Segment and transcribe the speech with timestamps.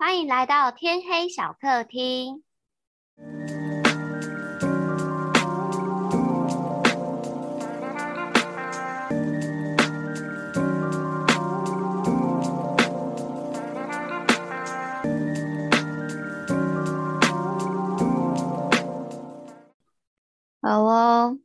[0.00, 2.42] 欢迎来到天黑小客厅。
[20.62, 21.38] 好哦，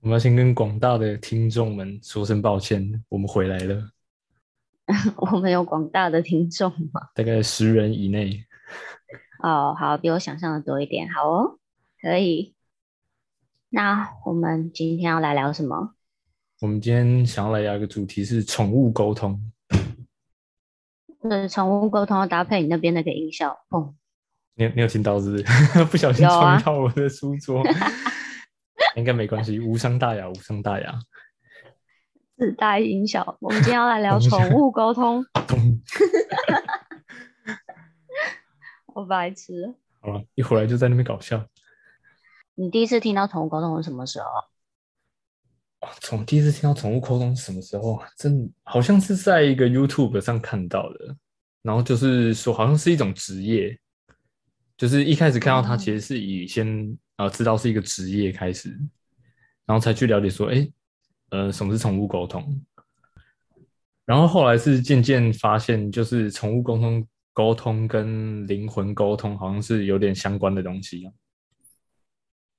[0.00, 3.90] 我们要先跟广大的听众们说声抱歉，我们回来了，
[5.32, 7.08] 我们有广大的听众吗？
[7.14, 8.44] 大概十人以内。
[9.42, 11.08] 哦，好，比我想象的多一点。
[11.12, 11.58] 好哦，
[12.00, 12.54] 可以。
[13.68, 15.94] 那我们今天要来聊什么？
[16.60, 19.40] 我们今天想要来聊一个主题是宠物沟通。
[21.22, 23.94] 呃，宠物沟通要搭配你那边那个音效，砰！
[24.54, 25.44] 你有你有听到是不是？
[25.90, 27.62] 不小心撞到我的书桌，
[28.96, 30.98] 应该没关系，无伤大雅，无伤大雅。
[32.40, 33.36] 自带音效。
[33.38, 35.22] 我们今天要来聊宠物沟通。
[38.94, 39.74] 我白痴。
[40.00, 41.46] 好了，一回来就在那边搞笑。
[42.54, 44.26] 你第一次听到宠物沟通是什么时候？
[46.00, 48.08] 从第一次听到宠物沟通是什么时候啊？
[48.16, 51.14] 真好像是在一个 YouTube 上看到的，
[51.60, 53.78] 然后就是说好像是一种职业，
[54.78, 58.70] 就是一开始看到它哦其实是以先呃知道是一个职业开始，
[59.66, 60.66] 然后才去了解说，哎，
[61.30, 62.62] 呃，什么是宠物沟通？
[64.04, 71.12] 然后后来是渐渐发现，就是宠物沟通沟通跟灵魂沟通好像是有点相关的东西啊，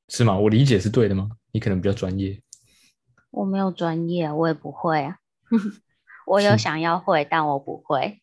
[0.08, 0.38] 是吗？
[0.38, 1.30] 我理解是对的吗？
[1.52, 2.42] 你可能比较专业。
[3.32, 5.18] 我没有专业，我也不会啊。
[6.28, 8.22] 我有想要会，但我不会。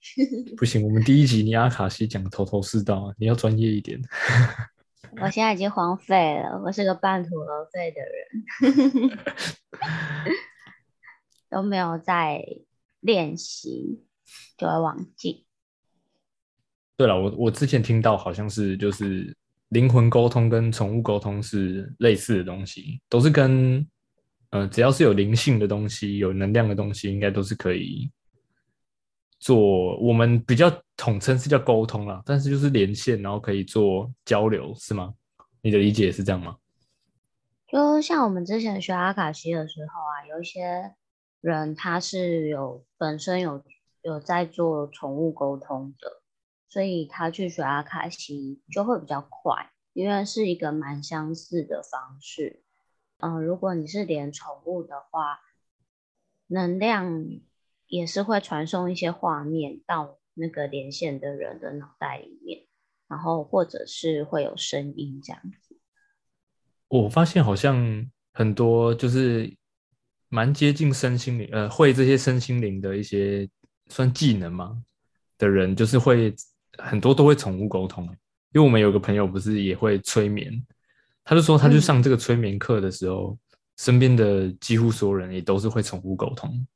[0.56, 4.00] 不行，我们第一集你阿卡西讲的头头是道啊，你要专业一点。
[5.20, 9.18] 我现在已经荒废了，我是个半途而废的人，
[11.50, 12.44] 都没有在
[13.00, 14.04] 练习，
[14.56, 15.44] 就会忘记。
[16.96, 19.36] 对了，我我之前听到好像是就是
[19.68, 23.86] 灵魂沟通跟宠物沟通是类似的东西，都是跟
[24.50, 28.10] 呃只要是有灵性的东西、有能量的东西，应该都是可以
[29.38, 29.96] 做。
[29.98, 35.14] 我们比较统称是叫沟通啦，但是就是连线，然后可以做交流，是吗？
[35.60, 36.56] 你的理解是这样吗？
[37.66, 40.94] 就像我们之前学阿卡西的时候啊，有一些
[41.40, 43.62] 人他是有本身有
[44.02, 46.22] 有在做宠物沟通的，
[46.68, 52.62] 所以他去学阿卡西就会比较快，因为是一个蛮相似的方式。
[53.18, 55.40] 嗯、如果你是连宠物的话，
[56.46, 57.26] 能量
[57.88, 62.66] 也是会传送一些画面到那个连线的人的脑袋里面，
[63.08, 65.76] 然后或者是会有声音这样子。
[66.88, 69.52] 我发现好像很多就是
[70.28, 73.48] 蛮接近身心灵，呃，会这些身心灵的一些
[73.88, 74.82] 算技能嘛
[75.36, 76.34] 的人，就是会
[76.78, 78.04] 很多都会宠物沟通。
[78.52, 80.50] 因为我们有个朋友不是也会催眠，
[81.24, 83.38] 他就说他去嗯上这个催眠课的时候，
[83.76, 86.66] 身边的几乎所有人也都是会宠物沟通。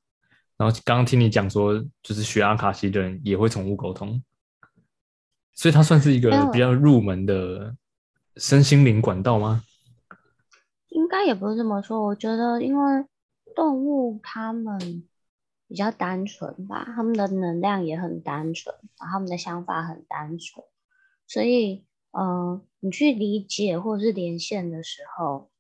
[0.63, 4.23] 然后刚刚听你讲说，就是学阿卡西的人也会宠物沟通，
[5.53, 7.75] 所以它算是一个比较入门的
[8.37, 9.65] 身心灵管道吗？
[10.91, 13.05] 应该也不是这么说，我觉得因为
[13.57, 15.03] 动物它们
[15.67, 20.65] 比较单纯吧，它们的能量也很单纯，然后它们的想法很单纯，
[21.27, 25.51] 所以呃，你去理解或者是连线的时候，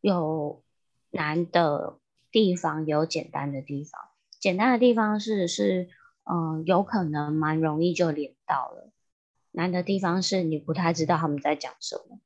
[0.00, 0.64] 有
[1.12, 2.00] 难的
[2.32, 4.00] 地方，也有简单的地方。
[4.42, 5.88] 简单的地方是是
[6.24, 8.90] 嗯、呃有可能蛮容易就连到了，
[9.52, 12.18] 难的地方是你不太知道他们在讲什么。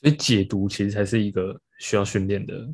[0.00, 2.72] 所以解读其实才是一个需要训练的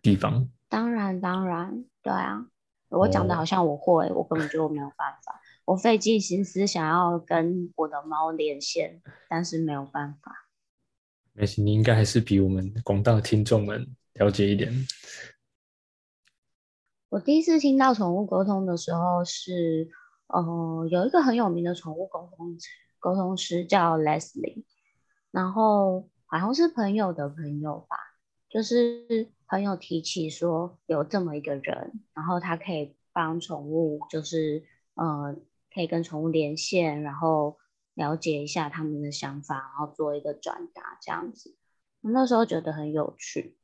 [0.00, 0.48] 地方。
[0.70, 2.46] 当然，当然，对啊，
[2.88, 10.48] 我讲的哦好像我会，我根本就没有办法，我费尽心思想要跟我的猫连线，但是没有办法。
[11.34, 14.72] 没事，你应该还是比我们广大的听众们了解一点。
[17.10, 19.90] 我第一次听到宠物沟通的时候是，
[20.28, 22.56] 呃，有一个很有名的宠物沟通
[23.00, 24.62] 沟通师叫 Leslie，
[25.32, 27.96] 然后好像是朋友的朋友吧，
[28.48, 34.62] 就是朋友提起说有这么一个人，然后他可以帮宠物，就是
[34.94, 35.34] 呃，
[35.74, 37.58] 可以跟宠物连线，然后
[37.94, 41.56] 了解一下他们的想法，然后做一个转达这样子。
[42.02, 43.58] 我那时候觉得很有趣，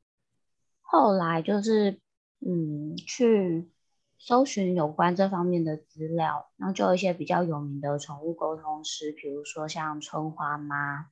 [0.82, 2.00] 后来就是
[2.40, 3.70] 嗯，去
[4.18, 11.10] 搜寻有关这方面的资料，然后就有一些比较有名的宠物沟通师，比如说像春花妈，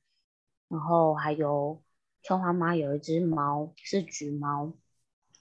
[0.69, 1.81] 然后还有
[2.23, 4.73] 春花妈有一只猫是橘猫，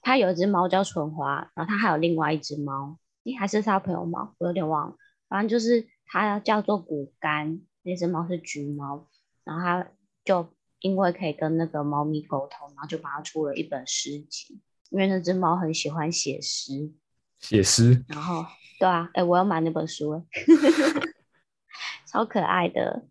[0.03, 2.99] 它有一只猫叫春花，然后它还有另外一只猫，
[3.39, 4.97] 还是它朋友猫，我有点忘了，
[5.29, 9.09] 反正就是它叫做骨干，那只猫是橘猫，
[9.45, 9.89] 然后它
[10.25, 10.49] 就
[10.81, 14.61] 因为可以跟那个猫咪沟通，然后就把它出了一本诗集，
[14.95, 16.93] 因为那只猫很喜欢写诗，
[17.41, 18.47] 写诗，然后
[18.79, 20.23] 对啊，哎，我要买那本书哎，
[22.07, 23.05] 超可爱的，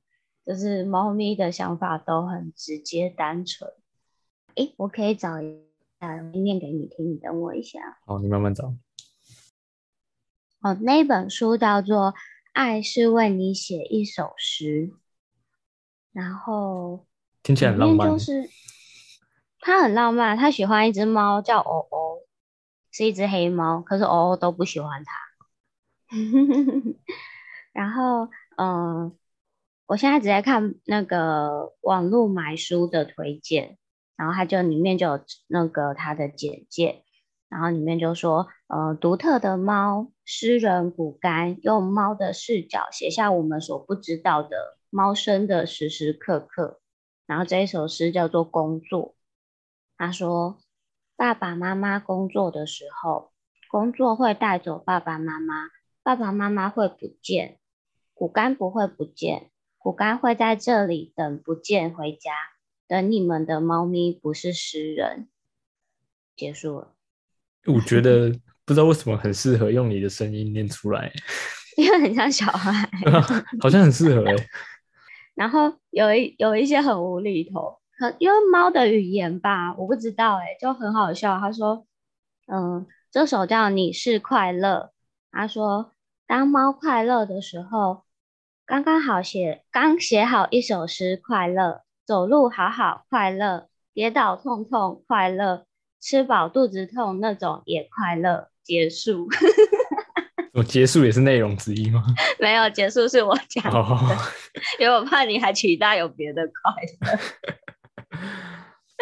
[0.46, 3.70] 就是猫咪的想法都很直接单纯。
[4.56, 5.60] 哎，我可以找一
[6.00, 8.00] 下念给你听，你等我一下。
[8.06, 8.74] 好，你慢慢找。
[10.62, 12.12] 哦，那本书叫做
[12.54, 14.88] 《爱是为你写一首诗》，
[16.14, 17.06] 然后
[17.42, 18.10] 听起来很浪漫。
[18.10, 18.50] 就是
[19.66, 22.20] 他很浪漫，他喜欢一只猫叫欧欧，
[22.92, 25.14] 是一只黑猫，可是欧欧都不喜欢他。
[27.72, 28.28] 然后，
[28.58, 29.18] 嗯，
[29.86, 33.78] 我现在只在看那个网络买书的推荐，
[34.18, 37.06] 然后它就里面就有那个它的简介。
[37.48, 46.82] 然后里面就说，呃，独特的猫，诗人骨干用猫的视角写下我们所不知道的猫生的时时刻刻。
[47.26, 49.16] 然后这一首诗叫做《工作》。
[49.98, 50.60] 他说，
[51.16, 53.32] 爸爸妈妈工作的时候，
[53.70, 55.70] 工作会带走爸爸妈妈，
[56.04, 57.60] 爸爸妈妈会不见，
[58.14, 62.32] 骨干不会不见，骨干会在这里等不见回家，
[62.88, 65.30] 等你们的猫咪不是诗人。
[66.36, 66.96] 结束了。
[67.68, 68.30] 我觉得
[68.66, 71.12] 不知道为什么很适合用你的声音念出来，
[71.78, 72.90] 因为很像小孩，
[73.62, 74.36] 好像很适合哎。
[75.36, 81.40] 然后有一有一些很无厘头，可因为猫的语言吧，我不知道哎，就很好笑。
[81.40, 81.86] 他说，
[82.48, 84.92] 嗯，这首叫《你是快乐》。
[85.32, 85.92] 他说，
[86.28, 88.04] 当猫快乐的时候，
[88.66, 95.66] 刚刚好写刚写好一首诗，快乐，走路好好快乐，跌倒痛痛快乐。
[96.02, 99.30] 吃饱肚子痛那种也快乐，结束。
[100.52, 102.04] 我 结束也是内容之一吗？
[102.42, 104.18] 没有，结束是我讲的，
[104.80, 106.74] 因为我怕你还期待有别的快
[107.14, 107.20] 乐。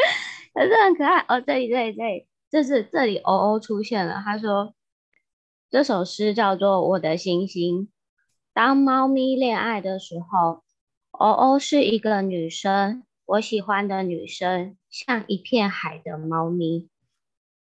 [0.53, 4.21] 可是很可爱哦，这里这里这里，这是这里哦哦出现了。
[4.23, 4.73] 他说
[5.69, 7.87] 这首诗叫做《我的星星》。
[8.53, 10.63] 当猫咪恋爱的时候，
[11.11, 16.89] 哦哦是一个女生，我喜欢的女生，像一片海的猫咪。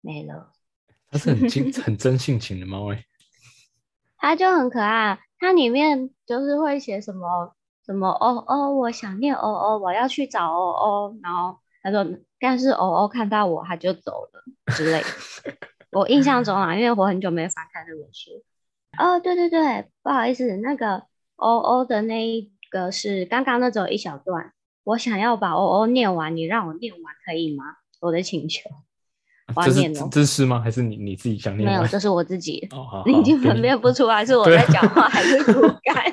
[0.01, 0.51] 没了，
[1.11, 3.05] 它是很真 很真性情的猫哎，
[4.17, 5.19] 它就很可爱。
[5.37, 7.55] 它里面就是会写什么
[7.85, 11.17] 什么哦哦，我想念哦哦，我要去找哦哦。
[11.21, 12.05] 然后他说，
[12.39, 14.43] 但是哦哦看到我他就走了
[14.73, 15.01] 之类。
[15.91, 18.31] 我印象中啊，因为我很久没翻看那本书。
[18.97, 21.03] 哦，对对对，不好意思，那个
[21.35, 27.63] 欧欧的那一个是刚刚那种一小段，我想要把欧欧念完，你让我念完可以吗？
[27.99, 28.69] 我的请求。
[29.65, 30.61] 这是这是吗？
[30.61, 31.69] 还是你你自己想念？
[31.69, 32.65] 没有，这是我自己。
[32.71, 36.09] 哦，好，你已经分辨不出来是我在讲话 还是骨干。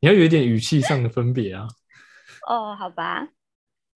[0.00, 1.66] 你要有一点语气上的分别啊。
[2.46, 3.28] 哦，好吧。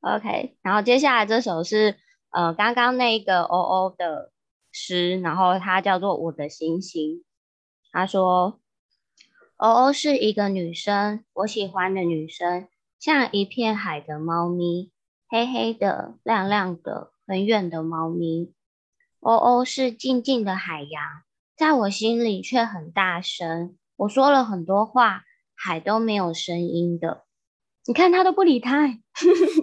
[0.01, 1.97] OK，然后接下来这首是
[2.31, 4.33] 呃刚刚那个 O O 的
[4.73, 7.19] 诗，然后它叫做《我的星星》。
[7.93, 8.61] 他说
[9.57, 14.91] ：“O O 是一个女生，我喜欢的女生，像一片海的猫咪，
[15.29, 18.53] 黑黑的，亮亮的。”很远的猫咪，
[19.19, 21.03] 哦哦，是静静的海洋，
[21.57, 23.77] 在我心里却很大声。
[23.97, 27.25] 我说了很多话，海都没有声音的。
[27.85, 29.01] 你看，他都不理他。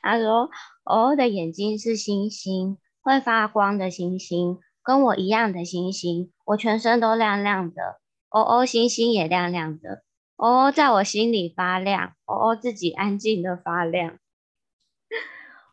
[0.00, 0.50] 他说
[0.84, 6.32] ：“哦的眼睛是星星，会发光的星星，跟我一样的星星。
[6.44, 8.00] 我全身都亮亮的，
[8.30, 10.02] 哦哦，星星也亮亮的。
[10.36, 14.18] 哦哦，在我心里发亮，哦哦，自己安静的发亮。”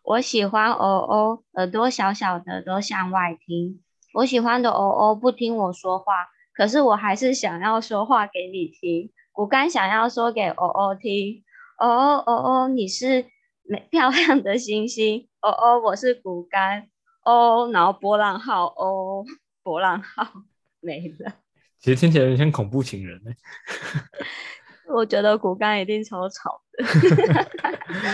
[0.04, 0.78] 我喜欢哦
[1.10, 3.82] 哦，耳朵小小的都向外听。
[4.14, 9.12] 我喜欢的哦哦不听我说话，可是我还是想要说话给你听。
[9.34, 11.44] 我刚想要说给哦哦听。
[11.78, 13.26] 哦哦哦哦，你是
[13.68, 15.28] 美 漂亮的星星。
[15.42, 16.88] 哦哦，我是骨干。
[17.24, 19.26] 哦，然后波浪号哦，
[19.64, 20.44] 波浪号
[20.80, 21.34] 没了。
[21.80, 23.32] 其实听起来有点像恐怖情人呢。
[24.94, 26.86] 我觉得骨干一定超吵的。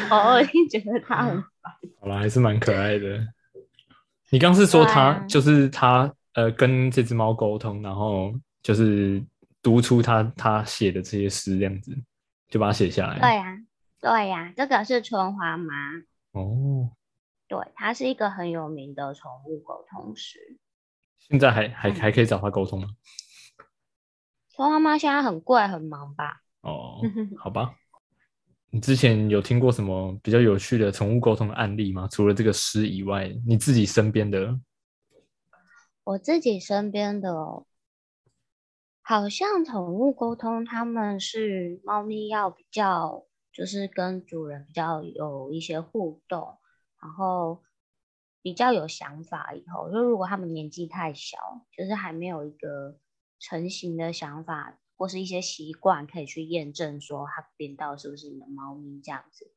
[0.10, 1.44] 哦哦，一定觉得他很。
[2.00, 3.28] 好了，还是蛮可爱的。
[4.30, 9.22] 你刚是说他就是他呃，跟这只猫沟通，然后就是
[9.62, 11.94] 读出他他写的这些诗，这样子
[12.48, 13.20] 就把它写下来。
[13.20, 13.58] 对呀，
[14.02, 15.74] 对呀，这个是春花妈。
[16.32, 16.92] 哦，
[17.48, 20.58] 对，它是一个很有名的宠物沟通师。
[21.20, 22.88] 现在还还还可以找他沟通吗？
[24.50, 26.42] 春花妈现在很贵，很忙吧？
[26.62, 27.00] 哦，
[27.38, 27.76] 好吧。
[28.72, 32.08] 你之前有听过什么比较有趣的宠物沟通的案例吗？
[32.10, 34.60] 除了这个诗以外，你自己身边的？
[36.04, 37.66] 我自己身边的，
[39.02, 46.58] 好像宠物沟通，他们是猫咪要比较，就是跟主人比较有一些互动，
[47.02, 47.62] 然后
[48.42, 49.54] 比较有想法。
[49.54, 51.38] 以后就如果他们年纪太小，
[51.72, 52.98] 就是还没有一个
[53.40, 59.52] 成型的想法或是一些习惯，可以去验证说它变到是不是你的猫咪这样子，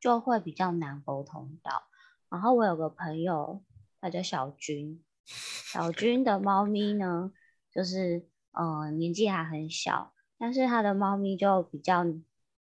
[0.00, 1.84] 就会比较难沟通到。
[2.28, 3.62] 然后我有个朋友，
[4.00, 7.32] 他叫小军，小军的猫咪呢，
[7.70, 8.28] 就是。
[8.54, 12.04] 嗯，年纪还很小，但是他的猫咪就比较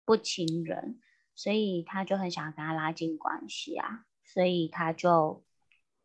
[0.05, 0.99] 不亲人，
[1.35, 5.43] 所以他就很想跟他拉近关系啊，所以他就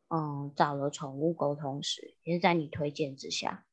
[0.09, 3.67] 嗯找了宠物沟通师，也是在你推荐之下，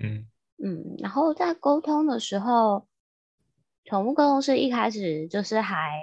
[0.00, 0.26] 嗯
[0.62, 2.86] 嗯，然后在沟通的时候，
[3.84, 5.98] 宠物沟通师一开始就是还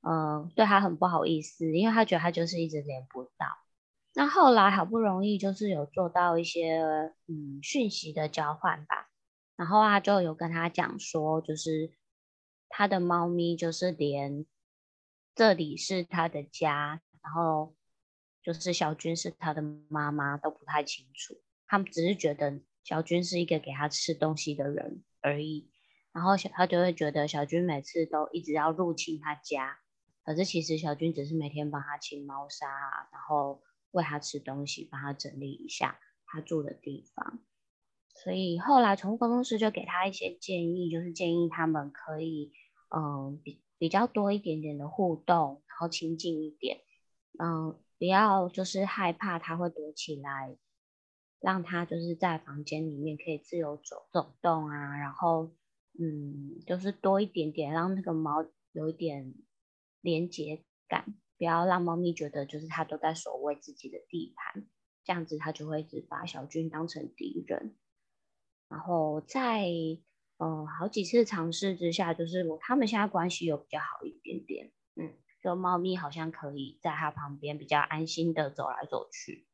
[0.00, 3.46] 嗯对他很不好意思，因为他觉得他就是一直连不到。
[4.14, 6.78] 那后来好不容易就是有做到一些
[7.28, 9.10] 嗯讯息的交换吧，
[9.56, 11.92] 然后他就有跟他讲说，就是
[12.68, 14.46] 他的猫咪就是连
[15.34, 17.74] 这里是他的家，然后
[18.42, 25.70] 就是小军是他的妈妈都不太清楚，他们只是觉得小军是一个给他吃东西的人而已，
[26.12, 29.78] 然后小他就会觉得小军每次都一直要入侵他家，
[30.24, 32.66] 可是其实小军只是每天帮他清猫砂，
[33.12, 33.62] 然后。
[33.92, 37.38] 喂他吃东西，帮他整理一下他住的地方。
[38.22, 42.50] 所以后来宠物沟通师就给他一些建议，就是建议他们可以，
[42.94, 46.80] 嗯，比比较多一点点的互动，然后亲近一点，
[47.38, 50.56] 嗯，不要就是害怕它会躲起来，
[51.40, 55.50] 让它就是在房间里面可以自由走走动啊，然后，
[55.98, 59.34] 嗯，就是多一点点，让那个猫有一点
[60.00, 61.14] 连接感。
[61.38, 64.66] 不要让猫咪觉得就是它都在守卫自己的地盘，
[65.04, 67.76] 这样子它就会一直把小军当成敌人。
[68.68, 69.66] 然后在
[70.38, 79.46] 嗯好几次尝试之下，就是我他们现在关系有比较好一点点，嗯，就猫咪好像可以在它旁边比较安心的走来走去。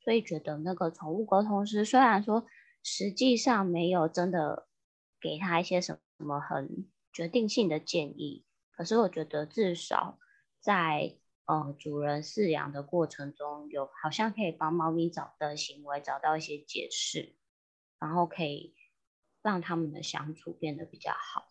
[0.00, 2.46] 所以觉得那个宠物沟通师虽然说
[2.82, 4.68] 实际上没有真的
[5.20, 10.18] 给他一些什么很决定性的建议，可是我觉得至少。
[10.60, 17.36] 在呃主人饲养的过程中，有好像可以帮猫咪找的行为找到一些解释，
[18.04, 18.74] 然后可以
[19.40, 21.48] 让他们的相处变得比较好。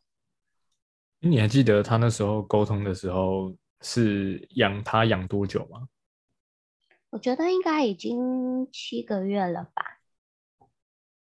[1.18, 5.90] 你还记得他那时候沟通的时候是养他养多久吗？
[7.10, 10.00] 我觉得应该已经七个月了吧。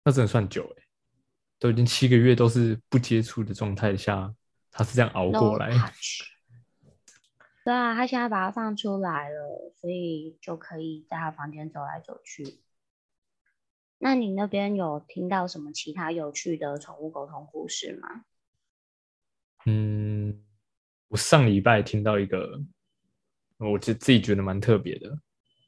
[0.04, 0.83] 那真的算久哎，
[1.59, 4.35] 都已经七个月都是不接触的状态下，
[4.71, 5.71] 他是这样熬过来。
[7.64, 12.61] 对啊，他现在把它放出来了，所以就可以在他房间走来走去。
[13.99, 18.25] 那你那边有听到什么其他有趣的宠物沟通故事吗？
[19.67, 20.43] 嗯，
[21.09, 22.61] 我上礼拜听到一个，
[23.59, 25.19] 我就自己觉得蛮特别的，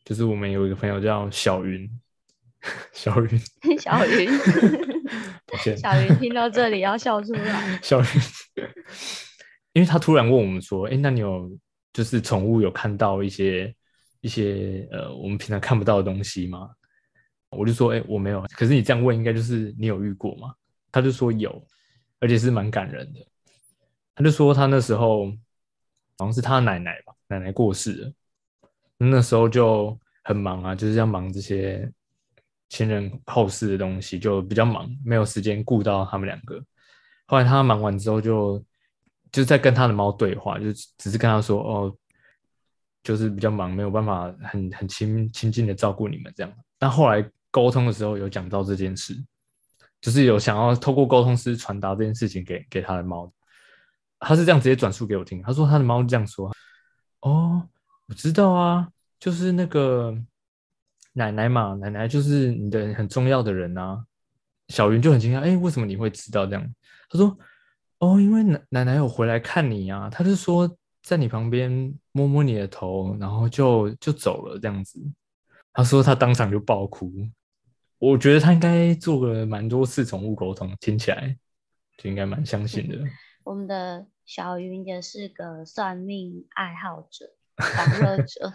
[0.04, 1.88] 就是我们有一个朋友叫小云，
[2.92, 3.38] 小云，
[3.78, 4.28] 小云，
[5.78, 7.80] 小云听到这里要笑出来。
[7.82, 8.06] 小云，
[9.72, 11.50] 因为他突然问我们说：“哎，那你有？”
[11.96, 13.74] 就是宠物有看到一些
[14.20, 16.68] 一些呃我们平常看不到的东西吗？
[17.56, 20.54] 我就说哎我没有，可是你这样问应该就是你有遇过吗？
[20.92, 21.66] 他就说有，
[22.20, 23.26] 而且是蛮感人的。
[24.14, 25.26] 他就说他那时候
[26.18, 28.12] 好像是他奶奶吧，奶奶过世了，
[28.98, 31.90] 那时候就很忙啊，就是要忙这些
[32.68, 36.62] 亲人后事的东西，就比较忙，没有时间顾到他们两个。
[37.26, 38.62] 后来他忙完之后就。
[39.32, 41.94] 就是在跟他的猫对话，就只是跟他说哦，
[43.02, 46.52] 就是比较忙，没有办法很很亲亲近的照顾你们这样。
[46.78, 49.16] 但后来沟通的时候有讲到这件事，
[50.02, 53.32] 就是有想要透过沟通师传达这件事情给给他的猫。
[54.20, 56.52] 他是这样直接转述给我听，他说他的猫这样说
[57.22, 57.66] ：“哦，
[58.08, 58.86] 我知道啊，
[59.18, 60.14] 就是那个
[61.14, 64.04] 奶奶嘛，奶奶就是你的很重要的人啊。”
[64.68, 66.74] 小云就很惊讶，哎，为什么你会知道这样？
[67.08, 67.34] 他说。
[67.98, 70.70] 哦，因为奶奶奶有回来看你啊，他是说
[71.02, 75.00] 在你旁边摸摸你的头，然后就就走了这样子。
[75.72, 77.10] 他说他当场就爆哭。
[77.98, 81.36] 我觉得他应该做了蛮多次宠物沟通，听起来
[81.96, 82.98] 就应该蛮相信的。
[83.44, 88.52] 我们的小云也是个算命爱好者、狂热者。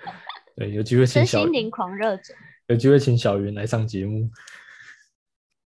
[0.56, 2.34] 对，有机会请小心灵狂热者，
[2.66, 4.30] 有机会请小云来上节目。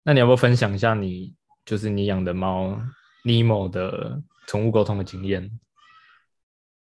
[0.03, 2.81] 那你要不要分享一下你就是你养的猫？
[3.25, 5.59] 尼莫的宠物沟通的经验。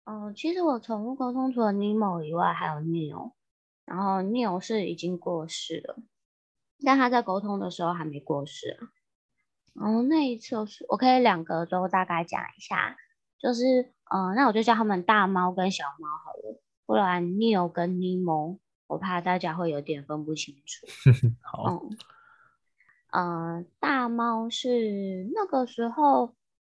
[0.05, 3.31] 哦，其实我宠物沟通除了尼莫以外，还有 Neil，
[3.85, 5.97] 然后 Neil 是已经过世了。
[6.83, 8.89] 但他在沟通的时候还没过世啊。
[9.73, 12.97] 然后那一次是我可以两个都大概讲一下，
[13.37, 20.87] 就是呃，那我就叫他们大猫跟小猫好了，不然 Neil 跟 Nemo 我怕大家会有点分不清楚。
[21.43, 21.81] 好，
[23.11, 26.35] 嗯，大猫是那个时候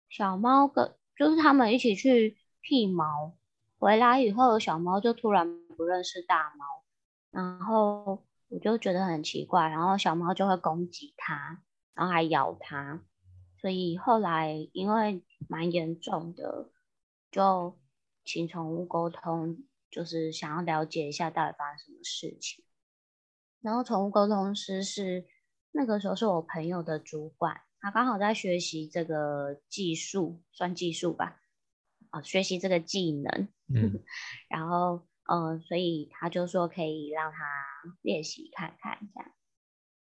[0.09, 3.35] 小猫跟就是他们一起去剃毛
[3.79, 6.65] 回来以后，小猫就突然不认识大猫，
[7.31, 11.63] 然后我就觉得很奇怪，然后小猫就会攻击它。
[11.95, 13.03] 然后还咬它，
[13.59, 16.71] 所以后来因为蛮严重的，
[17.31, 17.81] 就
[18.23, 22.63] 请宠物沟通，就是想要了解一下到底发生什么事情。
[23.63, 25.25] 然后宠物沟通师是
[25.73, 31.41] 那个时候是我朋友的主管，他刚好在学习这个技术，算技术吧，
[32.11, 33.49] 啊，学习这个技能。
[33.75, 34.05] 嗯，
[34.51, 37.39] 然后呃，所以他就说可以让他
[38.03, 39.31] 练习看看这样。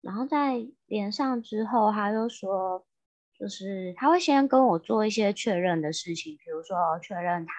[0.01, 2.85] 然后在连上之后，他就说，
[3.37, 7.53] 就是他会先跟我做一些确认的事情，比如说确认他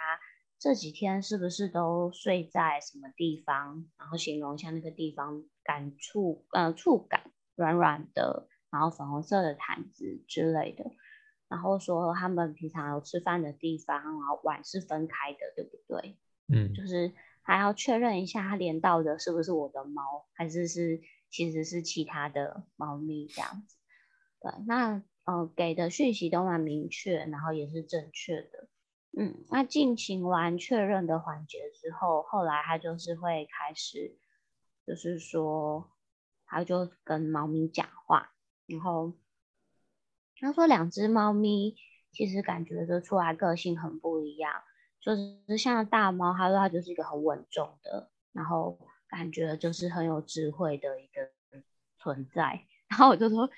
[0.59, 10.85] 这几天是不是都睡在什么地方，然后形容一下那个地方感触，呃，触感软软的，然后粉红色的毯子之类的，
[11.49, 16.17] 然后说他们平常有吃饭的地方，然后碗是分开的，对不对？
[16.51, 17.13] 嗯，就是
[17.49, 21.01] 还要确认一下它连到的是不是我的猫，还是是。
[21.31, 23.77] 其实是其他的猫咪这样子，
[24.41, 28.69] 对，那呃给的讯息都蛮明确，然后也是正确的，
[29.15, 34.17] 嗯，那进行完确认的环节之后，后来他就是会开始，
[34.87, 35.91] 就是说
[36.47, 38.33] 他就跟猫咪讲话，
[38.65, 39.13] 然后
[40.41, 41.77] 他说两只猫咪
[42.11, 44.63] 其实感觉得出来个性很不一样，
[45.17, 48.79] 就是像大猫，他说它就是一个很稳重的，然后。
[49.11, 51.23] 感觉就是很有智慧的一个
[51.99, 53.49] 存在， 然后我就说，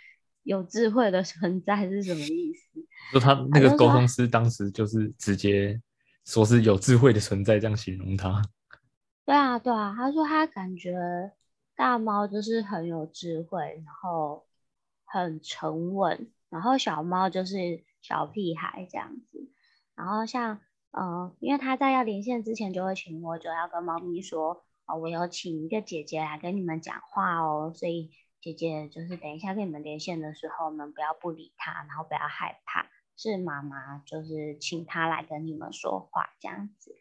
[0.44, 2.86] 有智慧的存在是什么意思？
[3.12, 5.82] 就他那个沟通师当时就是直接
[6.24, 8.40] 说是有智慧的存在，这样形容他。
[9.26, 11.32] 对啊，对啊，他说他感觉
[11.74, 14.46] 大猫就是很有智慧，然后
[15.04, 19.50] 很沉稳，然后小猫就是小屁孩这样子。
[19.96, 20.60] 然后像
[20.90, 24.64] 呃，因为他在要连线之前就会请我，就要跟猫咪说。
[25.00, 36.96] 我有请一个姐姐来跟你们讲话哦，所以姐姐就是等一下跟你们连线的时候，你们不要不理她，然后不要害怕，是妈妈就是请她来跟你们说话这样子。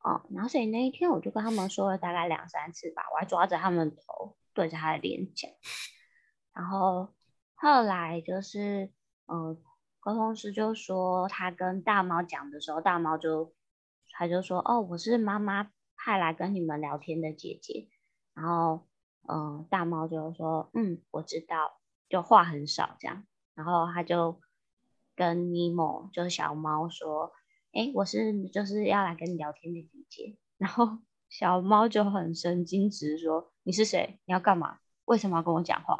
[0.00, 5.50] 哦，然后所以那一天我就跟他们说了大概两三次吧，我还抓着他们头对着他的脸讲。
[6.54, 7.08] 然后
[7.56, 8.92] 后来就是，
[9.26, 9.60] 嗯，
[10.00, 13.54] 沟通师就说他跟大猫讲的时候，大猫就
[14.12, 15.70] 他就说，哦，我是妈妈。
[16.00, 17.88] 派来跟你们聊天的姐姐，
[18.32, 18.86] 然后，
[19.28, 24.40] 嗯，大猫就说，嗯，我知道，就话很少这样，然后他就
[25.16, 27.32] 跟尼莫，就是小猫说，
[27.72, 34.20] 哎，我是就是要来跟你聊天的姐姐，然后小猫就很神经质说，你是谁？
[34.24, 34.78] 你要干嘛？
[35.08, 35.96] 为什么要跟我讲话？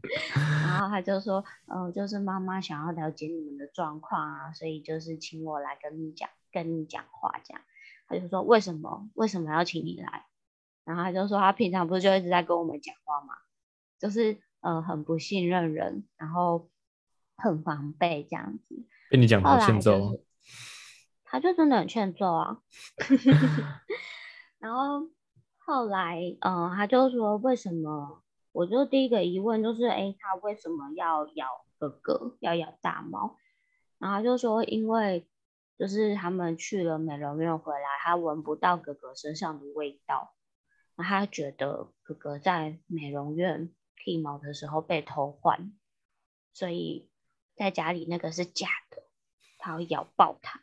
[0.66, 7.62] 然后他就说，嗯，就是妈妈想要了解你们的状况啊，所以就是请我来跟你讲，跟你讲话这样。
[8.08, 9.10] 他就说：“为什么？
[9.14, 10.24] 为什么要请你来？”
[10.86, 13.34] 然后他就说：“他平常不是就一直在跟我们讲话吗？
[13.98, 16.70] 就是呃很不信任人，然后
[17.36, 20.20] 很防备这样子。”跟你讲好欠揍，
[21.24, 22.58] 他就真的很欠揍啊。
[24.58, 25.10] 然后
[25.58, 28.22] 后来，嗯，他就说：“为什么？”
[28.56, 33.36] 我就第一个疑问就是：“哎，他为什么要咬哥哥，要咬大猫？”
[33.98, 35.28] 然后就说：“因为。”
[35.78, 40.32] 就是他们去了美容院回来，他闻不到哥哥身上的味道，
[40.94, 45.74] 那他觉得哥哥在美容院剃毛的时候被偷换，
[46.54, 47.10] 所以
[47.56, 49.02] 在家里那个是假的，
[49.58, 50.62] 他要咬爆他。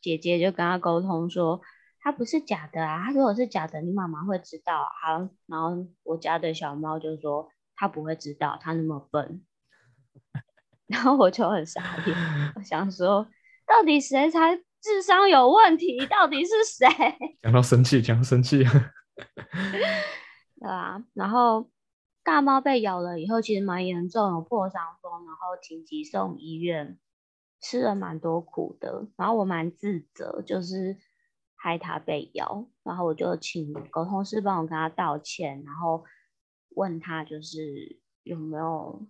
[0.00, 1.60] 姐姐就跟他沟通说，
[2.00, 5.28] 他不是假的啊，他如果是假的，你妈妈会知道啊。
[5.46, 9.44] 然后我家的小猫就说，它不会知道，它那么笨。
[10.86, 12.16] 然后我就很傻眼，
[12.56, 13.26] 我想说。
[13.66, 16.06] 到底谁才智商有问题？
[16.06, 16.86] 到底是谁？
[17.42, 18.64] 讲到生气，讲到生气，
[20.58, 21.04] 对啊。
[21.12, 21.68] 然后
[22.24, 26.98] 大猫被咬了以后，其实蛮严重，有破伤风，然后紧急送医院，
[27.60, 29.06] 吃了蛮多苦的。
[29.18, 30.96] 然后我蛮自责，就是
[31.60, 36.04] 害他被咬，然后我就请沟通师帮我跟他道歉，然后
[36.70, 39.06] 问他就是有没有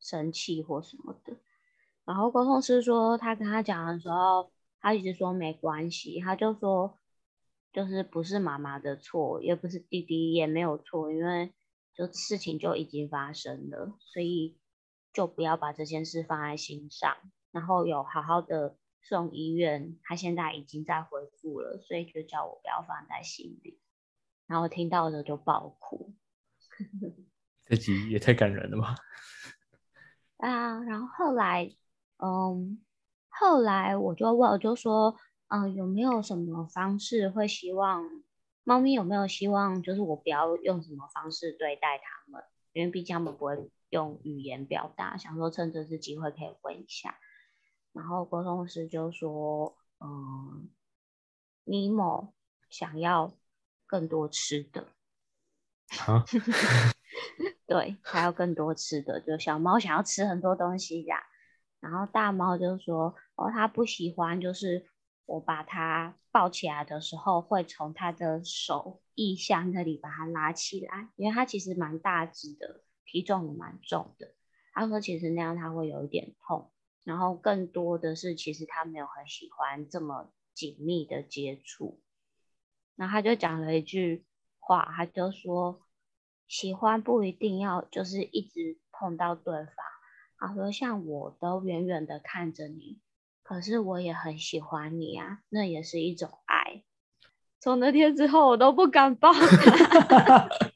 [0.00, 1.36] 生气或什么的。
[2.04, 6.98] 然后沟通师说，他跟他讲的时候，他一直说没关系，他就说，
[7.72, 11.54] 就是不是妈妈的错，也不是弟弟也没有错，因为
[11.94, 14.58] 就事情就已经发生了，所以
[15.12, 17.16] 就不要把这件事放在心上，
[17.52, 23.78] 然后有好好的送医院，他现在已经在恢复了，所以就叫我不要放在心里。
[24.46, 26.14] 然后听到的就爆哭，
[27.66, 28.94] 这集也太感人了吧！
[30.36, 31.74] 啊，然后后来，
[32.18, 32.82] 嗯，
[33.28, 35.16] 后来我就问，我就说，
[35.48, 38.04] 嗯，有没有什么方式会希望
[38.64, 47.16] 猫咪有没有希望，就是我不要用什么方式对待它们，因为毕竟它们不会用语言表达，想说趁这次机会可以问一下。
[47.92, 50.70] 然后沟通师就说，嗯，
[51.64, 52.32] 尼莫
[52.68, 53.32] 想要
[53.86, 54.88] 更多吃的。
[56.06, 56.24] 啊。
[57.66, 61.22] 对，还要更多吃的，就小猫想要吃很多东西呀。
[61.80, 64.86] 然后大猫就说：“哦，它不喜欢，就是
[65.26, 74.34] 我把它抱起来的时候，会从它的手腋下那里把它拉起来，因为它其实蛮大只的，体重也蛮重的。
[74.74, 76.71] 他说其实那样它会有一点痛。
[77.04, 82.00] 然后更多的是，其实他没有很喜欢这么紧密的接触。
[82.96, 84.24] 然后他就讲了一句
[84.58, 85.80] 话，他就说。”
[86.48, 89.74] 喜欢不一定要就是一直碰到对方。
[90.36, 93.00] 他说：“像我都远远的看着你，
[93.42, 96.84] 可是我也很喜欢你啊，那也是一种爱。”
[97.58, 99.30] 从那天之后，我都不敢抱，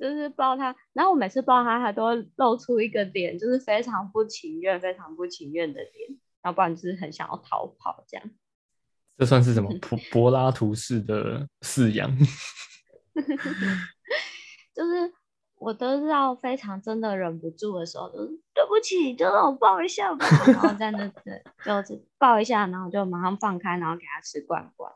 [0.00, 0.74] 就是抱他。
[0.94, 8.30] 然后我每次抱他，他都会露出一个脸，就是非常不情愿、非常不情愿的脸，要不然就是很想要逃跑这样。
[9.18, 12.10] 这算是什么 柏柏拉图式的饲养？
[14.74, 15.12] 就是
[15.56, 20.24] 我都到非常真的忍不住的时候，就是对不起，就让我抱一下吧。
[20.46, 24.90] 然后在那对，就是抱一下，然后就马上放开，然后给他吃罐罐。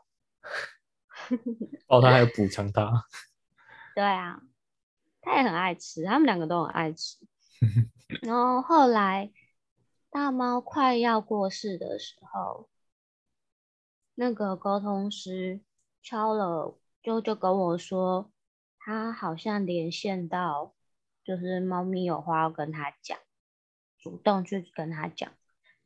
[1.85, 3.05] 抱他还有补偿他。
[3.93, 4.41] 对啊，
[5.25, 7.17] 他也很爱吃，他们两个都很爱吃。
[8.21, 9.31] 然后后来
[10.09, 12.69] 大猫快要过世的时候，
[14.13, 15.61] 那个沟通师
[16.01, 16.77] 敲了。
[17.03, 18.31] 就就跟我说，
[18.79, 20.73] 他好像连线到，
[21.23, 23.19] 就是猫咪有话要跟他讲，
[23.99, 25.31] 主动去跟他讲，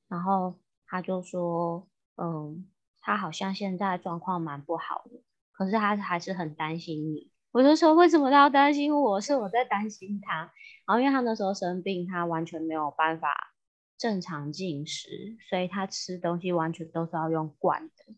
[0.08, 2.70] 然后他就说，嗯，
[3.02, 5.22] 他好像现在状况蛮不好的，
[5.52, 7.30] 可是他还是很担心你。
[7.52, 9.20] 我就说，为什么他要担心我？
[9.22, 10.52] 是我在担心他。
[10.86, 13.54] 然后因为他那时候生病，他完全没有办法
[13.98, 18.14] 正常进食，所以他吃东西完全都是要用罐的，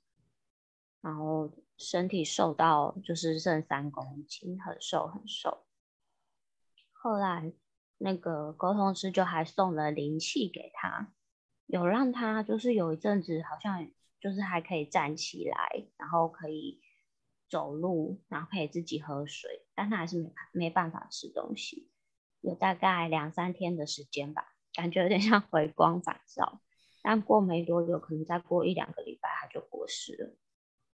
[1.01, 1.51] 然后。
[1.77, 5.65] 身体瘦到就是剩三公斤，很瘦很瘦。
[6.91, 7.51] 后来
[7.97, 11.11] 那个沟通师就还送了灵气给他，
[11.65, 13.89] 有让他就是有一阵子好像
[14.19, 16.79] 就是还可以站起来，然后可以
[17.51, 21.91] 走路，然后可以自己喝水，但他还是没没办法吃东西。
[22.39, 26.61] 有大概两三天的时间吧，感觉有点像回光返照。
[27.03, 30.37] 但过没多久，可能再过一两个礼拜，他就过世了。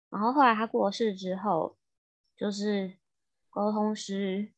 [0.09, 1.77] 然后后来他过世之后，
[2.37, 2.97] 就是
[3.51, 4.53] 沟通师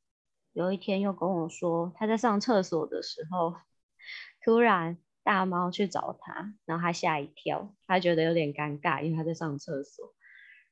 [0.53, 3.57] 有一天又跟我说，他在上厕所的时候，
[4.45, 10.15] 突然大猫去找他，然后他吓一跳，他觉得有点尴尬，因为他在上厕所。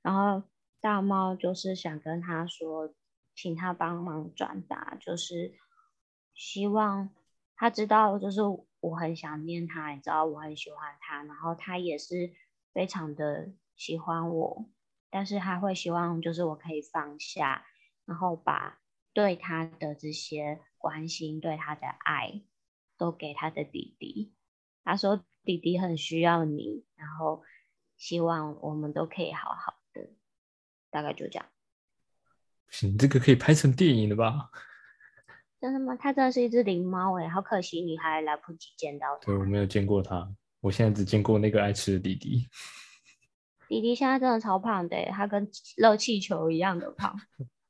[0.02, 0.46] 然后
[0.86, 2.94] 大猫就是想跟他说，
[3.34, 5.52] 请他帮忙转达，就是
[6.32, 7.10] 希望
[7.56, 8.40] 他知道，就是
[8.78, 12.32] 我很想念他，你知道我很喜欢他，然后他也是
[12.72, 13.50] 非常的。
[13.76, 14.64] 喜欢我，
[15.10, 17.66] 但是他会希望就是我可以放下，
[18.06, 18.78] 然后把
[19.12, 22.40] 对他的这些关心、对他的爱
[22.96, 24.32] 都给他的弟弟。
[24.82, 27.42] 他说弟弟很需要你，然后
[27.98, 29.75] 希望我们都可以好好。
[30.90, 31.46] 大概就这样。
[32.68, 34.50] 行，这个可以拍成电影的吧？
[35.60, 35.96] 真的吗？
[35.96, 39.26] 它真的是一只灵猫哎，好可惜你还来不及见到它。
[39.26, 40.28] 对，我没有见过它，
[40.60, 42.48] 我现在只见过那个爱吃的弟弟。
[43.68, 47.16] 弟弟现在真的超胖的，他跟热气球一样的胖，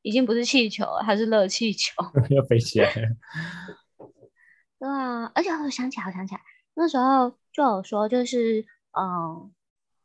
[0.02, 1.94] 已经不是气球了，他是热气球，
[2.28, 2.92] 要飞起来。
[4.78, 6.40] 对啊，而且我想起来，我想起来，
[6.74, 9.50] 那时候就有说，就是嗯，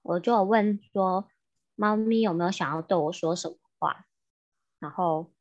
[0.02, 1.28] 我就有问说，
[1.82, 4.06] 猫咪有没有想要对我说什么话，
[4.78, 5.32] 然后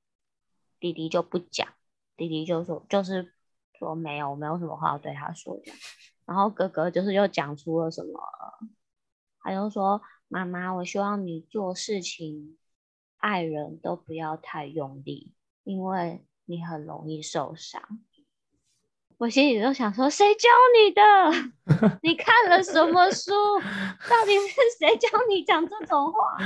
[0.79, 1.69] 弟弟就不讲，
[2.17, 3.35] 弟弟就说，就是
[3.79, 5.79] 说没有，没有什么话要对他说这样，
[6.25, 8.19] 然后哥哥就是又讲出了什么，
[9.41, 10.01] 他就说。
[10.33, 12.57] 妈妈，我希望你做事情、
[13.17, 17.83] 爱人都不要太用力，因为你很容易受伤。
[19.21, 22.01] 我心里都想说，谁教你的？
[22.03, 23.31] 你看了什么书？
[24.09, 26.39] 到底是谁教你讲这种话？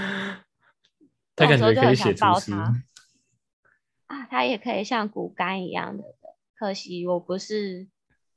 [1.37, 2.53] 他感觉可以写出诗。
[2.53, 6.03] 啊，他也可以像骨干一样的，
[6.59, 7.87] 可惜我不是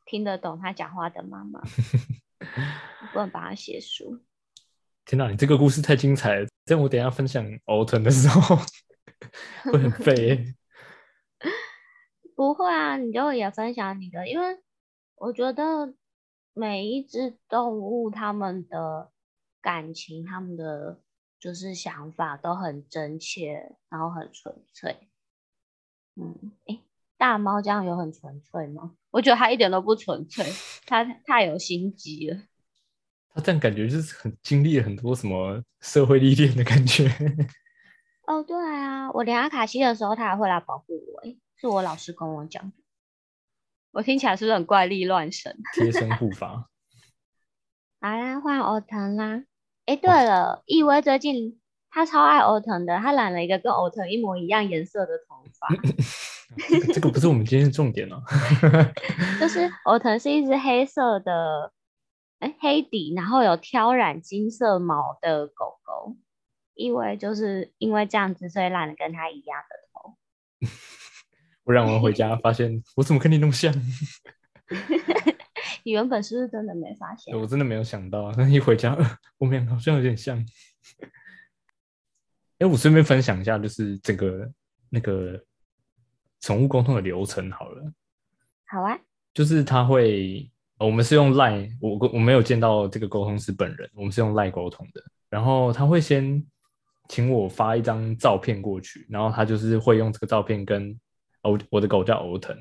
[0.05, 1.59] 听得懂他讲话的妈妈，
[3.11, 4.21] 不能帮他写书。
[5.03, 6.47] 天哪，你这个故事太精彩了！
[6.63, 8.55] 这样我等下分享欧腾的时候
[9.65, 10.53] 会很废。
[12.37, 14.59] 不会啊，你就也分享你的，因为
[15.15, 15.95] 我觉得
[16.53, 19.09] 每一只动物它们的
[19.59, 20.99] 感情、它们的
[21.39, 25.09] 就是想法都很真切，然后很纯粹。
[26.15, 26.79] 嗯，哎，
[27.17, 28.95] 大猫这样有很纯粹吗？
[29.09, 30.45] 我觉得它一点都不纯粹，
[30.85, 32.37] 它太有心机了。
[33.33, 37.09] 它这样感觉就是很经历了很多什么社会历练的感觉。
[38.27, 41.21] 哦，对啊，我连阿卡西的时候，它还会来保护我。
[41.27, 41.35] 哎。
[41.59, 42.77] 是我老师跟我讲的，
[43.91, 45.57] 我听起来是不是很怪力乱神？
[45.73, 46.69] 贴身护法。
[47.99, 49.43] 好啦，换欧腾啦。
[49.85, 55.67] 哎，对了，易威最近他超爱欧腾的，他染了一个跟欧腾一模一样颜色的头发。
[56.93, 58.21] 这个不是我们今天的重点哦。
[59.41, 61.73] 就是欧腾是一只黑色的，
[62.39, 66.15] 哎，黑底，然后有挑染金色毛的狗狗。
[66.75, 70.15] 因为就是因为这样子，所以染了跟他一样的头。
[71.67, 73.73] 我让我回家，发现 我怎么跟你那么像？
[75.83, 77.37] 你原本是不是真的没发现？
[77.37, 78.97] 我真的没有想到，那一回家，
[79.37, 80.39] 我们两个好像有点像。
[82.59, 84.49] 哎，我顺便分享一下，就是这个
[84.89, 85.37] 那个
[86.39, 87.91] 宠物沟通的流程好了。
[88.67, 88.97] 好啊。
[89.33, 90.49] 就是他会，
[90.79, 95.03] 我们是用赖，我我没有见到这个沟通师本人，我们是用赖沟通的。
[95.29, 96.41] 然后他会先
[97.09, 100.97] 请我发一张照片过去，然后他就是会用这个照片跟。
[101.47, 102.55] 我我的狗叫欧腾，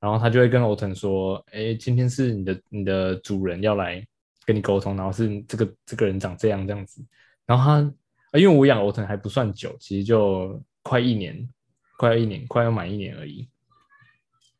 [0.00, 4.06] 然后他就会跟欧腾说：“哎，今天是你的你的主人要来
[4.44, 7.04] 跟你沟通，然后是这个这个人长这样这样子。”
[7.46, 11.48] 然后他，因为我养欧腾还不算久，其实就快一年，
[11.96, 13.48] 快要一年，快要满一年而已。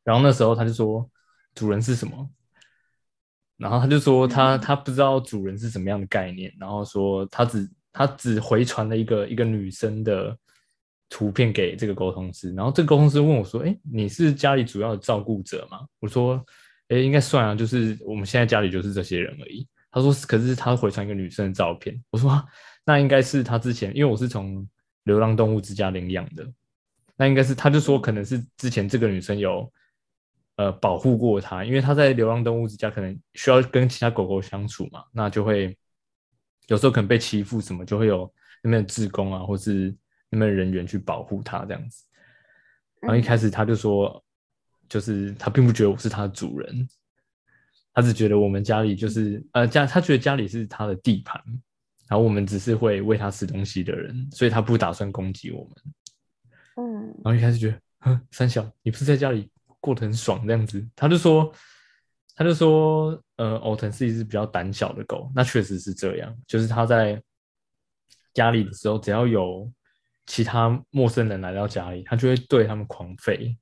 [0.05, 1.09] 然后那时候他就说
[1.55, 2.31] ：“主人是什么？”
[3.59, 10.37] 然后他就说他他不知道主人是什么样的概念，然后说他只他只回传了一个一个女生的。
[11.09, 16.45] 图片给这个沟通师，然后这个沟通师问我说：“哎，你是家里主要的照顾者吗？”我说
[16.89, 22.45] ：“哎，应该算啊，就是我们现在家里就是这些人而已。”他说：“可是他回传一个女生的照片。”我说
[22.85, 24.69] ：“那应该是他之前，因为我是从
[25.05, 26.45] 流浪动物之家领养的，
[27.17, 29.73] 那应该是他就说可能是之前这个女生有
[30.57, 35.79] 呃保护过他，因为他在流浪动物之家可能需要跟其他狗狗相处嘛，那就会
[36.67, 38.31] 有时候可能被欺负什么，就会有
[38.63, 39.95] 那边的志工啊，或是。”
[40.31, 42.05] 那边人员去保护他这样子，
[43.01, 44.23] 然后一开始他就说，
[44.89, 46.89] 就是他并不觉得我是他的主人，
[47.93, 51.41] 他只觉得我们家里就是呃家，他觉得家里是他的地盘，
[52.09, 55.73] 然后我们只是会喂他吃东西的人，所以他不打算攻击我们。
[56.77, 60.87] 嗯，然后一开始觉得，哼，三小，你不是在家里过得很爽这样子？
[60.95, 61.53] 他就说，
[62.35, 67.23] 他就说，呃，欧腾是一只比较胆小的狗，那确实是这样，就是他在
[68.35, 69.73] 家里的时候，只要有
[70.27, 73.57] 其他陌生人来到家里，他就会对他们狂吠，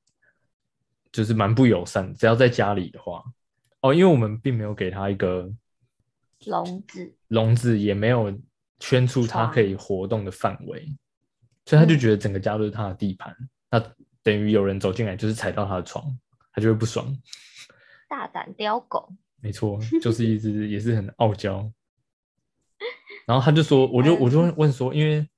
[1.13, 2.15] 就是蛮不友善。
[2.15, 3.23] 只要在家里的话，
[3.81, 5.53] 哦，因为我们并没有给他一个
[6.47, 8.35] 笼子，笼子也没有
[8.81, 10.87] 圈出他可以活动的范围，
[11.67, 13.37] 所以他就觉得整个家都是他的地盘。
[13.71, 13.79] 那
[14.23, 16.19] 等于有人走进来就是踩到他的床，
[16.51, 17.15] 他就会不爽。
[18.09, 21.71] 大胆叼狗，没错，就是一只也是很傲娇。
[23.27, 25.29] 然后他就说，我就 我就问说，因为。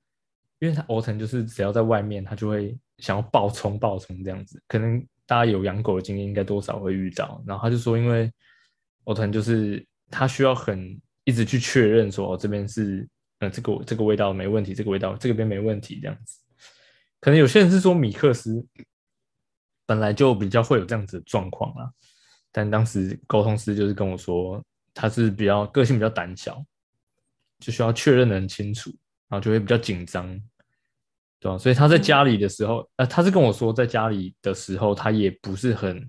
[0.58, 4.62] 因为他欧腾就是只要在外面，他就会想要暴冲暴冲这样子。
[4.66, 7.42] 可能大家有养狗的经验，应该多少会遇到。
[7.46, 8.32] 然后他就说，因为
[9.04, 13.06] 欧腾就是他需要很一直去确认说，哦这边是
[13.40, 16.40] 呃这个这个味道没问题，这个味道这个边没问题这样子。
[17.20, 18.64] 可能有些人是说米克斯
[19.84, 21.90] 本来就比较会有这样子的状况啦，
[22.50, 24.62] 但当时沟通师就是跟我说，
[24.94, 26.64] 他是比较个性比较胆小，
[27.58, 28.90] 就需要确认的很清楚。
[29.28, 30.28] 然后就会比较紧张，
[31.40, 31.58] 对吧？
[31.58, 36.06] 所以他在家里的时候，呃，他是跟我说，在家里的时候，他也不是很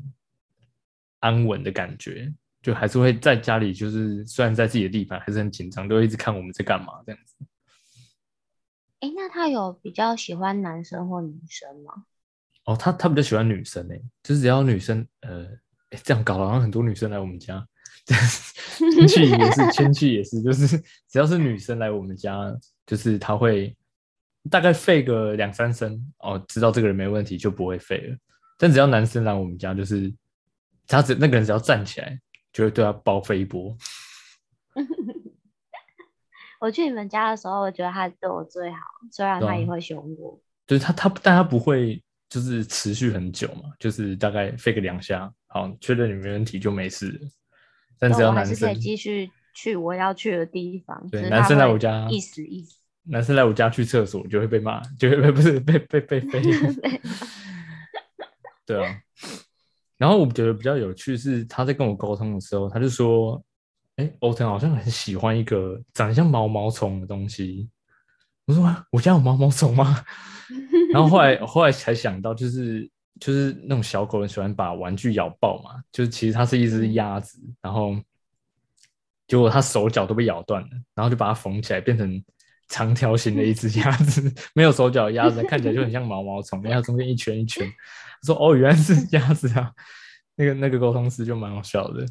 [1.20, 7.36] 安稳的感觉，就还是会在家里，就是虽然在自己的地盘，还是很紧张，都一直看我们在干嘛这样子。
[9.00, 12.06] 哎，那他有比较喜欢男生或女生吗？
[12.66, 15.48] 哦，他他比较喜欢女生诶，就是只要女生，呃，
[16.04, 17.66] 这样搞了，好像很多女生来我们家。
[18.78, 20.78] 亲戚也是，亲戚也是，就是
[21.10, 22.38] 只要是女生来我们家，
[22.86, 23.76] 就是她会
[24.50, 28.18] 大概吠个两三声哦，知道这个人没问题就不会吠了。
[28.58, 30.12] 但只要男生来我们家，就是
[30.88, 32.18] 他只那个人只要站起来，
[32.54, 33.76] 就会对他报废一波。
[36.60, 38.78] 我去你们家的时候，我觉得他对我最好，
[39.12, 40.40] 虽然他也会凶我。
[40.66, 47.20] 就是他他，但他不会就是持续很久嘛，就是大概飞个两下，好，确认你没问题就没事了。
[48.00, 51.08] 但只要男生可以继续去我要去的地方。
[51.12, 52.76] 对，男生来我家意思意思。
[53.10, 56.42] 男生来我家去厕所就会被骂，就会被不是被被被 飞。
[58.66, 59.00] 对啊。
[59.98, 63.42] 然后我觉得比较有趣是他在跟我沟通的时候，他就说
[63.98, 67.70] ：“哎，欧腾好像很喜欢一个长得像毛毛虫的东西。”
[68.46, 70.06] 我说：“我家有毛毛虫吗？”
[70.94, 77.96] 然后后来后来才想到，就是就是那种小狗很喜欢把玩具咬爆嘛，就是其实它是一只鸭子，然后
[79.28, 82.24] 结果它手脚都被咬断了，然后就把它缝起来，变成
[82.68, 87.68] 长条形的一只鸭子， 没有手脚的鸭子看起来就很像毛毛虫，因为它中间一圈一圈。
[88.24, 89.72] 说哦，原来是鸭子啊！
[90.36, 92.06] 那个那个沟通师就蛮好笑的。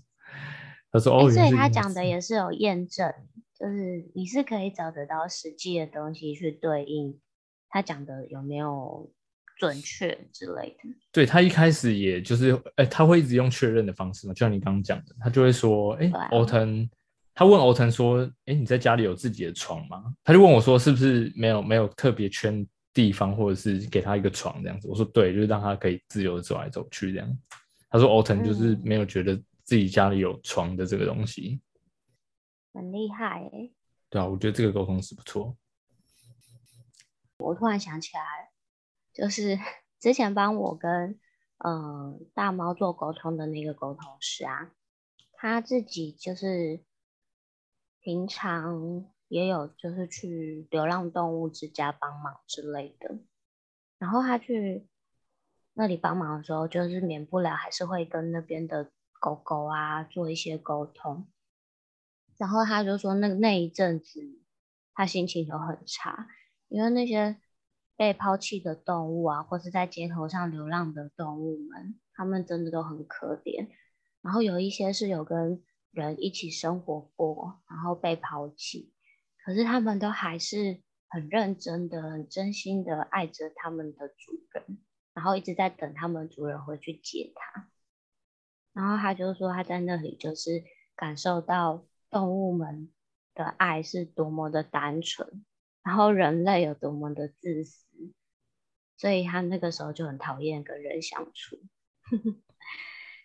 [0.93, 3.13] 他说哦，所以他讲的也是有验证，
[3.59, 7.19] 就是你是可以找得到实际的东西去对应
[7.69, 9.11] 他讲的有没有
[9.57, 10.89] 准确之类的。
[11.11, 16.89] 对他一开始也就是，哎，他会一直用确认的方式嘛，就像你刚刚讲的，他就会说，哎，欧腾，
[17.35, 20.15] 他问欧腾说，哎，你在家里有自己的床吗？
[20.23, 22.67] 他就问我说，是不是没有没有特别圈。
[22.97, 27.39] 地方，或者是给他一个床这样子，我说对，就是让他可以自由的走来走去这样。
[27.91, 31.61] 他说欧腾就是没有觉得自己家里有床的这个东西，
[32.73, 33.71] 很厉害哎。
[34.09, 35.55] 对啊，我觉得这个沟通是不错。
[37.37, 38.46] 我突然想起来，
[39.17, 39.59] 就是
[39.99, 41.19] 之前帮我跟
[41.65, 44.71] 嗯大猫做沟通的那个沟通师啊，
[45.33, 46.85] 他自己就是
[48.01, 49.07] 平常。
[49.29, 53.19] 也有就是去流浪动物之家帮忙之类的，
[53.99, 54.87] 然后他去
[55.73, 61.27] 那里帮忙的时候，就是免不了还是会跟那边的狗狗啊做一些沟通。
[62.37, 64.21] 然后他就说，那那一阵子
[64.95, 66.29] 他心情就很差，
[66.69, 67.41] 因为那些
[67.97, 73.69] 被抛弃的动物啊，或是在街头上流浪的动物们，他们真的都很可怜。
[74.21, 78.93] 然后有一些是有跟人一起生活过，然后被抛弃。
[79.45, 84.79] 可是他们都还是很认真的、很真心的爱着他们的主人，
[85.15, 87.69] 然后一直在等他们主人回去接他。
[88.73, 90.65] 然后他就说他在那里就是
[90.97, 92.91] 感受到动物们
[93.35, 95.45] 的爱是多么的单纯，
[95.87, 97.87] 然后人类有多么的自私，
[98.97, 101.61] 所以他那个时候就很讨厌跟人相处。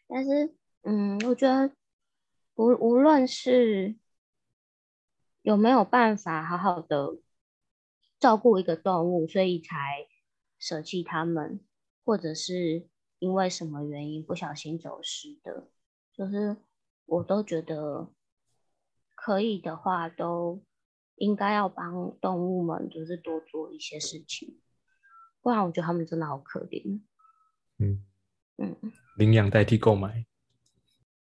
[0.07, 1.73] 但是，嗯，我觉得
[2.55, 3.95] 无无论是。
[5.43, 7.17] 有没有办法好好的
[8.19, 10.07] 照顾一个动物，所以才
[10.59, 11.59] 舍弃他们，
[12.05, 15.67] 或者是因为什么原因不小心走失的？
[16.13, 16.57] 就是
[17.07, 18.11] 我都觉得
[19.15, 20.61] 可以的话，都
[21.21, 24.59] 应该要帮动物们，就是多做一些事情，
[25.39, 26.99] 不然我觉得他们真的好可怜。
[27.77, 28.03] 嗯
[28.57, 28.75] 嗯，
[29.15, 30.25] 领养代替购买，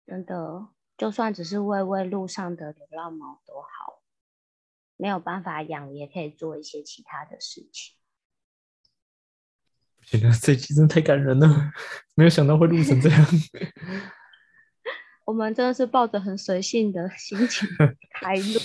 [0.07, 4.01] 真的，就算只是喂喂路上的流浪猫都好。
[4.95, 7.95] 没有办法养，也可以做一些其他的事情。
[10.01, 11.71] 天哪，这期真的太感人了！
[12.15, 13.25] 没有想到会录成这样。
[15.25, 17.67] 我们真的是抱着很随性的心情
[18.21, 18.59] 开录。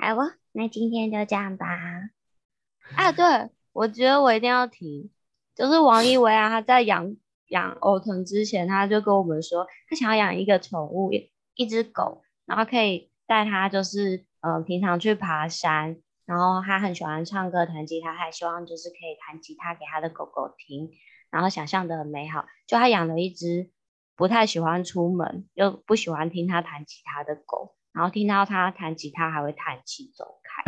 [0.00, 1.66] 好吧，那今天就这样吧。
[2.96, 5.10] 啊，对，我觉得我一定要提，
[5.54, 7.16] 就是王一维啊，他在养
[7.48, 11.10] 养欧腾之前，他就跟我们说，他想要养一个宠物，
[11.54, 14.24] 一只狗，然后可以带它，就是。
[14.42, 20.90] 嗯，平常去爬山，然后他很喜欢唱歌、弹吉他，还希望就是可以弹吉他给他的狗狗听，
[21.30, 22.46] 然后想象的很美好。
[22.66, 23.70] 就他养了一只
[24.16, 30.62] 不太喜欢出门又不喜欢听他弹吉他的狗，然后听到他弹吉他还会叹气走开。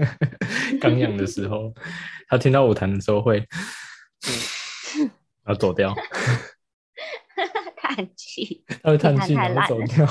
[0.80, 1.72] 刚养的时候，
[2.28, 3.46] 他听到我弹的时候会，
[5.44, 5.94] 然后走掉。
[7.76, 10.06] 叹气，他会叹气然后走掉。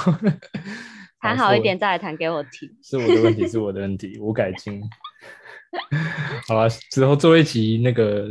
[1.19, 2.69] 弹好一点再来弹给我听。
[2.83, 4.81] 是我的问题，是我的问题，我改进。
[6.47, 8.27] 好了，之后做一集那个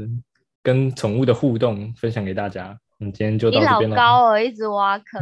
[0.63, 2.79] 跟宠物的互动分享给大家。
[3.01, 3.97] 嗯，今天就到这边了。
[3.97, 5.21] 高哦，一直挖坑。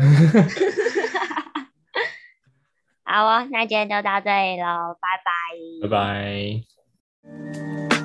[3.15, 5.31] 好啊，那今天就到这里喽，拜拜。
[5.83, 5.89] 拜
[7.93, 8.02] 拜。